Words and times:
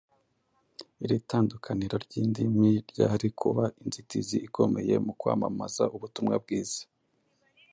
Iri 1.03 1.15
tandukaniro 1.29 1.95
ry’indimi 2.05 2.69
ryari 2.89 3.27
kuba 3.39 3.63
inzitizi 3.83 4.37
ikomeye 4.47 4.93
mu 5.05 5.13
kwamamaza 5.19 5.83
ubutumwa 5.95 6.35
bwiza 6.43 6.81